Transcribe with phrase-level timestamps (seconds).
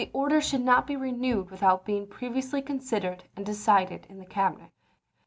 [0.13, 4.71] orders should not be renewed without being pre viously considered and decided in Cabinet."